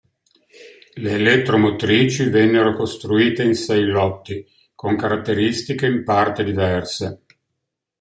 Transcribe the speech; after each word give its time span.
Le 0.95 1.11
elettromotrici 1.11 2.23
vennero 2.31 2.73
costruite 2.73 3.43
in 3.43 3.53
sei 3.53 3.85
lotti, 3.85 4.43
con 4.73 4.97
caratteristiche 4.97 5.85
in 5.85 6.03
parte 6.03 6.43
diverse. 6.43 7.23